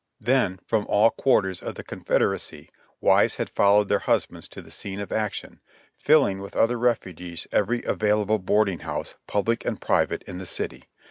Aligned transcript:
Then 0.19 0.59
from 0.65 0.87
all 0.89 1.11
quarters 1.11 1.61
of 1.61 1.75
the 1.75 1.83
Confederacy 1.83 2.71
wives 3.01 3.35
had 3.35 3.51
followed 3.51 3.87
their 3.87 3.99
husbands 3.99 4.47
to 4.47 4.59
the 4.63 4.71
scene 4.71 4.99
of 4.99 5.11
action, 5.11 5.61
filling 5.95 6.39
with 6.41 6.55
other 6.55 6.79
refugees 6.79 7.45
every 7.51 7.83
available 7.83 8.39
boarding 8.39 8.79
house, 8.79 9.13
public 9.27 9.63
and 9.63 9.79
private, 9.79 10.23
in 10.23 10.39
the 10.39 10.47
city. 10.47 10.85